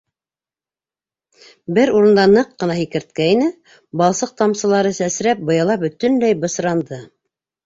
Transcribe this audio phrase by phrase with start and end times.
[1.77, 3.51] Бер урында ныҡ ҡына һикерткәйне,
[4.03, 7.01] балсыҡ тамсылары сәсрәп, быяла бөтөнләй бысранды.